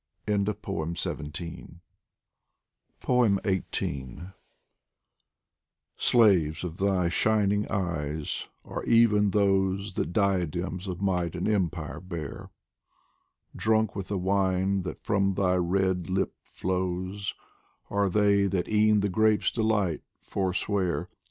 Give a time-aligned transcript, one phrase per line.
[0.27, 1.03] 87 POEMS
[2.97, 4.17] FROM THE XVIII
[5.95, 12.49] SLAVES of thy shining eyes are even those That diadems of might and empire bear;
[13.55, 17.35] Drunk with the wine that from thy red lip flows,
[17.91, 21.09] Are they that e'en the grape's delight forswear.